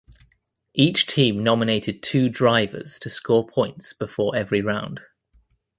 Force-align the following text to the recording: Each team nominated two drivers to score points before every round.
Each 0.73 1.05
team 1.05 1.43
nominated 1.43 2.01
two 2.01 2.27
drivers 2.27 2.97
to 3.01 3.09
score 3.11 3.45
points 3.47 3.93
before 3.93 4.35
every 4.35 4.59
round. 4.61 5.01